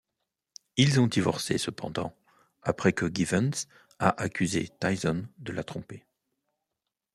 [0.77, 2.15] Ils ont divorcé, cependant,
[2.63, 3.67] après que Givens
[3.99, 6.07] a accusé Tyson de la tromper.